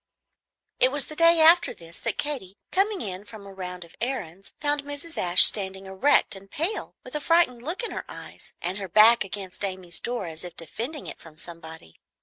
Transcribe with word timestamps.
It 0.79 0.91
was 0.91 1.05
the 1.05 1.15
day 1.15 1.39
after 1.41 1.75
this 1.75 1.99
that 1.99 2.17
Katy, 2.17 2.57
coming 2.71 3.01
in 3.01 3.23
from 3.23 3.45
a 3.45 3.53
round 3.53 3.85
of 3.85 3.95
errands, 4.01 4.51
found 4.59 4.81
Mrs. 4.83 5.15
Ashe 5.15 5.43
standing 5.43 5.85
erect 5.85 6.35
and 6.35 6.49
pale, 6.49 6.95
with 7.03 7.13
a 7.15 7.21
frightened 7.21 7.61
look 7.61 7.83
in 7.83 7.91
her 7.91 8.05
eyes, 8.09 8.55
and 8.63 8.79
her 8.79 8.89
back 8.89 9.23
against 9.23 9.63
Amy's 9.63 9.99
door, 9.99 10.25
as 10.25 10.43
if 10.43 10.57
defending 10.57 11.05
it 11.05 11.19
from 11.19 11.37
somebody. 11.37 11.99